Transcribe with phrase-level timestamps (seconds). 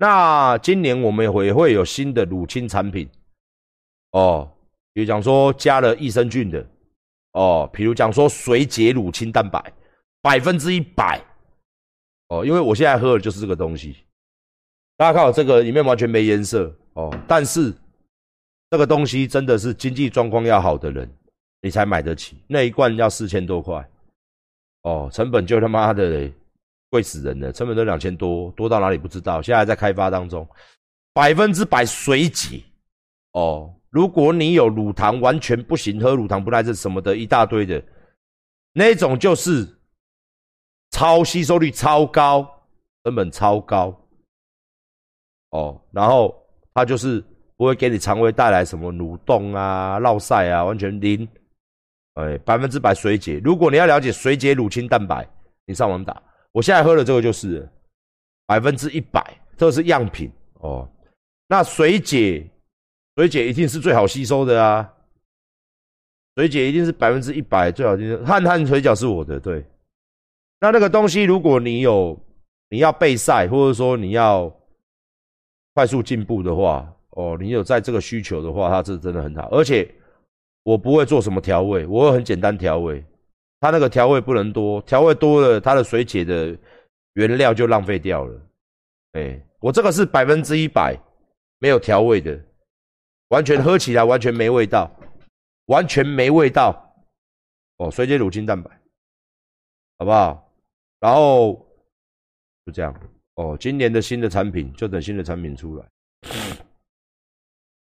[0.00, 3.08] 那今年我们也会有新的乳清产品
[4.12, 4.48] 哦，
[4.92, 6.64] 比如讲说加了益生菌的
[7.32, 9.60] 哦，比如讲说水解乳清蛋白
[10.22, 11.20] 百分之一百
[12.28, 13.96] 哦，因为我现在喝的就是这个东西。
[14.96, 17.74] 大家看我这个里面完全没颜色哦，但是
[18.70, 21.10] 这个东西真的是经济状况要好的人
[21.60, 23.84] 你才买得起，那一罐要四千多块
[24.82, 26.30] 哦，成本就他妈的。
[26.90, 30.48] 贵死人了，成本都两千多，多到哪里不知道，现在在开发当中，
[31.12, 32.62] 百分之百水解
[33.32, 33.74] 哦。
[33.90, 37.82] 如果你有乳糖完全不行，喝乳糖不耐症什么的一大堆的，
[38.72, 39.66] 那种就是
[40.90, 42.46] 超吸收率超高，
[43.04, 43.98] 成本超高
[45.50, 45.80] 哦。
[45.90, 46.34] 然后
[46.74, 47.24] 它就是
[47.56, 51.26] 不会给你肠胃带来什么蠕动啊、落晒啊，完全零，
[52.14, 53.40] 哎，百分之百水解。
[53.42, 55.28] 如果你要了解水解乳清蛋白，
[55.66, 56.22] 你上网打。
[56.58, 57.66] 我现在喝的这个就是
[58.44, 60.88] 百分之一百，这是样品哦。
[61.46, 62.44] 那水解，
[63.14, 64.92] 水解一定是最好吸收的啊。
[66.34, 68.24] 水解一定是百分之一百最好吸收。
[68.24, 69.64] 汗汗水饺是我的，对。
[70.58, 72.18] 那那个东西，如果你有
[72.70, 74.52] 你要备赛，或者说你要
[75.74, 79.48] 快速进步的话，哦，你有在这个需求的话，它是真的很好。
[79.52, 79.88] 而且
[80.64, 83.04] 我不会做什么调味，我会很简单调味。
[83.60, 86.56] 它那个调味不能多，调味多了，它的水解的
[87.14, 88.40] 原料就浪费掉了。
[89.12, 90.96] 哎，我这个是百分之一百
[91.58, 92.40] 没有调味的，
[93.28, 94.88] 完全喝起来完全没味道，
[95.66, 96.84] 完全没味道。
[97.78, 98.70] 哦，水解乳清蛋白，
[99.98, 100.52] 好不好？
[101.00, 101.54] 然后
[102.66, 102.94] 就这样。
[103.34, 105.86] 哦，今年的新的产品就等新的产品出来。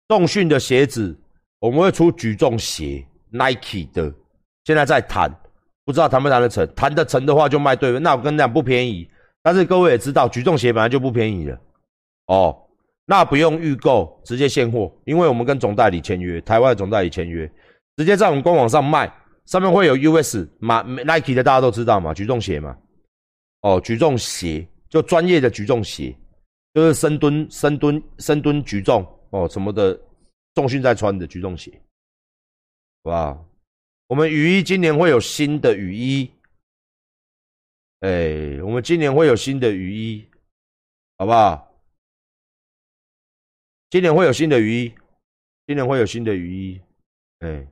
[0.08, 1.16] 重训的鞋子
[1.60, 4.14] 我们会出举重鞋，Nike 的，
[4.66, 5.32] 现在在谈。
[5.86, 8.00] 不知道谈不谈得成，谈得成的话就卖对了。
[8.00, 9.08] 那我跟你讲不便宜，
[9.44, 11.58] 但是各位也知道，举重鞋本来就不便宜了
[12.26, 12.58] 哦。
[13.06, 17.48] 那不用预购，直接现货，因为我们跟总代理签约，台湾的总代理签约，
[17.98, 19.14] 直接在我们官网上卖，
[19.46, 22.76] 上面会有 US 马 Nike 的，大家都知道嘛，举重鞋嘛。
[23.62, 26.16] 哦，举重鞋就专业的举重鞋，
[26.74, 29.96] 就是深蹲、深蹲、深蹲举重哦什么的，
[30.56, 31.72] 重训在穿的举重鞋，
[33.04, 33.46] 好不好？
[34.08, 36.32] 我们雨衣今年会有新的雨衣，
[38.02, 40.28] 哎，我们今年会有新的雨衣，
[41.18, 41.76] 好不好？
[43.90, 44.94] 今年会有新的雨衣，
[45.66, 46.82] 今年会有新的雨衣，
[47.40, 47.68] 哎，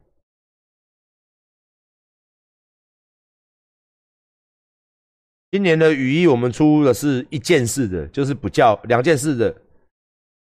[5.52, 9.56] 今年的雨衣我们出的是一件式的，就是不叫两件式的，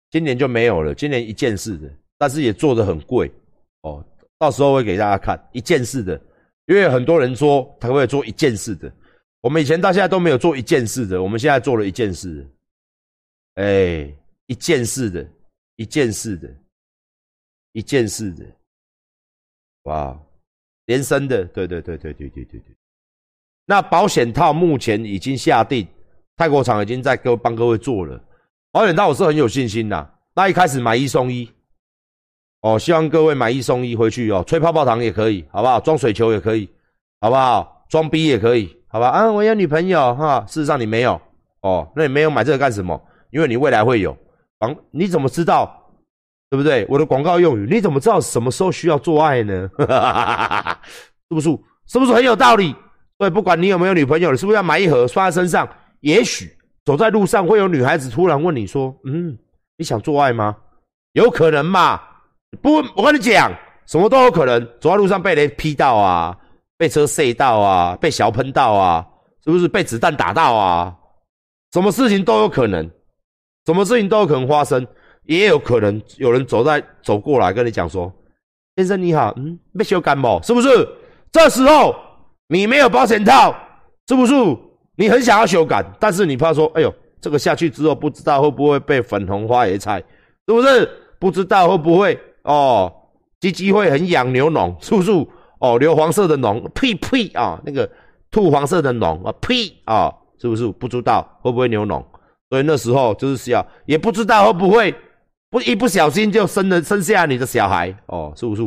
[0.08, 3.28] 今年就没有了，今年一件式的，但是也做的很贵
[3.80, 4.06] 哦。
[4.40, 6.18] 到时候会给大家看一件事的，
[6.64, 8.90] 因为很多人说他会做一件事的，
[9.42, 12.48] 我们以前到现在都没有做一件事的，我们现在做了一件事，
[13.56, 14.10] 哎，
[14.46, 15.28] 一件事的，
[15.76, 16.48] 一件事的，
[17.72, 18.46] 一件事的，
[19.82, 20.18] 哇，
[20.86, 22.76] 连升的，对对对对对对对对。
[23.66, 25.86] 那保险套目前已经下定，
[26.36, 28.18] 泰国厂已经在各帮各位做了，
[28.72, 30.18] 保险套我是很有信心的。
[30.34, 31.46] 那一开始买一送一。
[32.62, 35.80] 哦，希望各位买一送一回去哦，吹泡泡糖也可以，好不好？
[35.80, 36.68] 装水球也可以，
[37.20, 37.84] 好不好？
[37.88, 39.08] 装逼也可以，好吧？
[39.08, 41.20] 啊，我有女朋友哈，事实上你没有
[41.62, 43.00] 哦，那你没有买这个干什么？
[43.30, 44.16] 因为你未来会有，
[44.58, 45.76] 防你怎么知道？
[46.50, 46.84] 对不对？
[46.88, 49.70] 我的广告用语，你怎么知道什么时候需要做爱呢？
[51.30, 51.48] 是不是？
[51.86, 52.74] 是不是很有道理？
[53.18, 55.68] 对，不管你有没有女朋友，你是不是要买一盒刷在身上？
[56.00, 59.38] 也许走在路上会有女孩子突然问你说：“嗯，
[59.76, 60.56] 你想做爱吗？”
[61.14, 62.00] 有可能嘛？
[62.62, 63.52] 不，我跟你讲，
[63.86, 64.60] 什么都有可能。
[64.80, 66.36] 走在路上被雷劈到啊，
[66.76, 69.06] 被车射到啊，被小喷到啊，
[69.44, 70.94] 是不是被子弹打到啊？
[71.72, 72.90] 什么事情都有可能，
[73.66, 74.84] 什么事情都有可能发生，
[75.24, 78.12] 也有可能有人走在走过来跟你讲说
[78.76, 80.68] ：“先生你好，嗯，被修感冒是不是？”
[81.30, 81.94] 这时候
[82.48, 83.54] 你没有保险套，
[84.08, 84.34] 是不是？
[84.96, 90.02] 你很想要修改，但是你怕说：“哎呦，这个下去之后不知道会不会被粉红花椰菜，
[90.48, 90.90] 是不是？
[91.20, 92.92] 不知道会不会？”哦，
[93.40, 95.10] 鸡鸡会很痒，流脓，是不是？
[95.58, 97.88] 哦，流黄色的脓，呸呸啊，那个
[98.30, 100.10] 吐黄色的脓啊，呸啊，
[100.40, 100.66] 是不是？
[100.72, 102.02] 不知道会不会流脓，
[102.48, 104.94] 所以那时候就是需要，也不知道会不会
[105.50, 108.62] 不一不小心就生了生下你的小孩哦，是不是？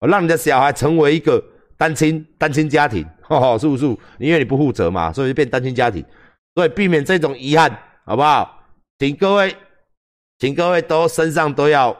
[0.00, 1.42] 让你的小孩成为一个
[1.76, 3.84] 单亲单亲家庭，哈哦，是不是？
[4.20, 6.04] 因为你不负责嘛，所以就变单亲家庭，
[6.54, 8.60] 所以避免这种遗憾，好不好？
[9.00, 9.56] 请各位，
[10.38, 11.96] 请各位都身上都要。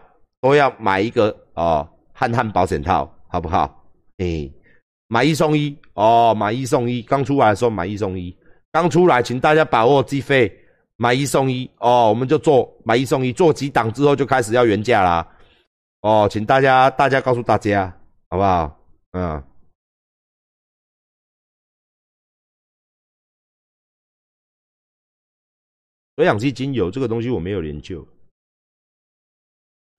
[0.46, 3.84] 都要买一个哦，汉汉保险套，好不好？
[4.18, 4.48] 哎，
[5.08, 8.36] 买一送一哦，买一送一，刚出来的时候买一送一，
[8.70, 10.48] 刚出来，请大家把握机会
[10.94, 15.26] 买一送一哦，我们就做买一送一，做几档之后就开始要原价啦。
[16.02, 17.92] 哦，请大家大家告诉大家
[18.30, 18.78] 好不好？
[19.10, 19.42] 嗯。
[26.14, 28.06] 水氧气精油这个东西我没有研究，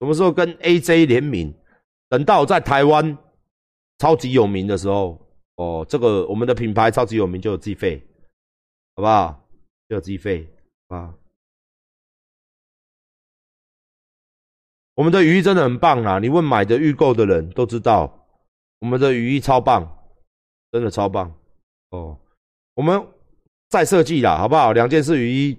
[0.00, 1.54] 什么时候跟 AJ 联名？
[2.08, 3.18] 等到在台湾
[3.98, 5.20] 超级有名的时候，
[5.56, 8.02] 哦，这个我们的品牌超级有名就有计费，
[8.94, 9.48] 好不好？
[9.88, 10.48] 就有计费
[10.88, 11.14] 啊。
[14.94, 16.18] 我们的雨衣真的很棒啊！
[16.18, 18.26] 你问买的预购的人都知道，
[18.80, 19.86] 我们的雨衣超棒，
[20.72, 21.32] 真的超棒
[21.90, 22.18] 哦。
[22.74, 23.06] 我们
[23.68, 24.72] 再设计啦，好不好？
[24.72, 25.58] 两件式雨衣。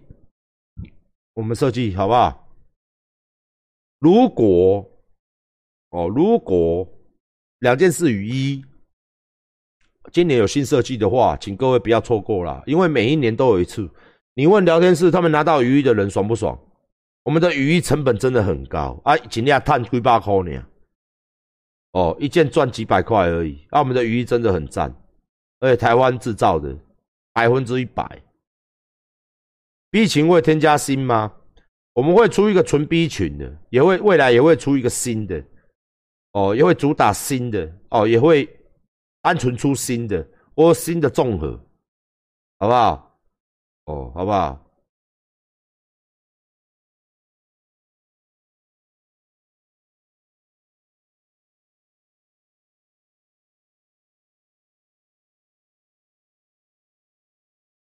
[1.35, 2.48] 我们设计好不好？
[3.99, 4.89] 如果
[5.89, 6.87] 哦，如果
[7.59, 8.63] 两件事雨衣
[10.11, 13.89] 今年有新设计的话，请各位不要错过了，因为每一年都有一次。
[14.33, 16.57] 你问聊天室，他们拿到雨衣的人爽不爽？
[17.23, 20.65] 我们的雨衣成本真的很高啊，尽量探几百块呢。
[21.91, 23.65] 哦，一件赚几百块而已。
[23.71, 24.95] 啊，我们的雨衣真的很赞，
[25.59, 26.73] 而且台湾制造的，
[27.33, 28.21] 百分之一百。
[29.91, 31.33] B 情会添加新吗？
[31.93, 35.43] 我们会出一个纯 B 群的，也会未来也会出一个新的，
[36.31, 38.47] 哦，也会主打新的，哦，也会
[39.21, 40.25] 单纯出新的
[40.55, 41.59] 或新的综合，
[42.59, 43.19] 好不好？
[43.85, 44.65] 哦，好不好？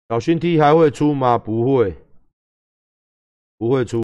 [0.10, 1.40] 小熏 T 还会出吗？
[1.40, 2.03] 不会，
[3.58, 4.02] 不会出。